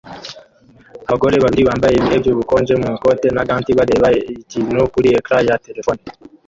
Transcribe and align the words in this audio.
Abagore 1.07 1.35
babiri 1.43 1.63
bambaye 1.69 1.93
ibihe 1.95 2.15
by'ubukonje 2.21 2.73
mu 2.81 2.87
ikoti 2.97 3.27
na 3.35 3.43
gants 3.47 3.75
bareba 3.79 4.07
ikintu 4.35 4.79
kuri 4.93 5.07
ecran 5.17 5.43
ya 5.49 5.55
terefone 5.65 6.01